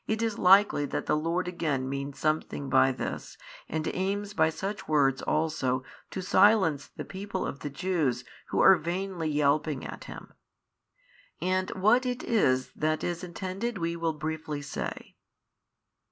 It 0.07 0.23
is 0.23 0.39
likely 0.39 0.87
that 0.87 1.05
the 1.05 1.15
Lord 1.15 1.47
again 1.47 1.87
means 1.87 2.17
something 2.17 2.71
by 2.71 2.91
this 2.91 3.37
and 3.69 3.87
aims 3.93 4.33
by 4.33 4.49
such 4.49 4.87
words 4.87 5.21
also 5.21 5.83
to 6.09 6.23
silence 6.23 6.87
the 6.87 7.05
people 7.05 7.45
of 7.45 7.59
the 7.59 7.69
Jews 7.69 8.23
who 8.47 8.59
are 8.61 8.77
vainly 8.77 9.29
yelping 9.29 9.85
at 9.85 10.05
Him. 10.05 10.33
And 11.39 11.69
what 11.75 12.07
it 12.07 12.23
is 12.23 12.71
that 12.73 13.03
is 13.03 13.23
intended 13.23 13.77
we 13.77 13.95
will 13.95 14.13
briefly 14.13 14.63
say. 14.63 15.17